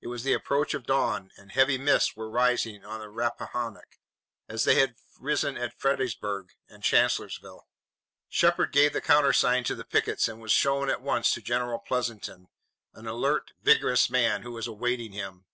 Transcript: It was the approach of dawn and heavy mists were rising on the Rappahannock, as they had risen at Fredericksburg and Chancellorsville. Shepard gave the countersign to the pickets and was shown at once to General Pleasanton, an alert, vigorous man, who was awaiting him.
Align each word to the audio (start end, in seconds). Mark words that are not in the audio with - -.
It 0.00 0.08
was 0.08 0.24
the 0.24 0.32
approach 0.32 0.74
of 0.74 0.84
dawn 0.84 1.30
and 1.36 1.52
heavy 1.52 1.78
mists 1.78 2.16
were 2.16 2.28
rising 2.28 2.84
on 2.84 2.98
the 2.98 3.08
Rappahannock, 3.08 4.00
as 4.48 4.64
they 4.64 4.74
had 4.80 4.96
risen 5.20 5.56
at 5.56 5.78
Fredericksburg 5.78 6.54
and 6.68 6.82
Chancellorsville. 6.82 7.68
Shepard 8.28 8.72
gave 8.72 8.92
the 8.92 9.00
countersign 9.00 9.62
to 9.62 9.76
the 9.76 9.84
pickets 9.84 10.26
and 10.26 10.40
was 10.40 10.50
shown 10.50 10.90
at 10.90 11.02
once 11.02 11.30
to 11.34 11.40
General 11.40 11.78
Pleasanton, 11.78 12.48
an 12.94 13.06
alert, 13.06 13.52
vigorous 13.62 14.10
man, 14.10 14.42
who 14.42 14.50
was 14.50 14.66
awaiting 14.66 15.12
him. 15.12 15.44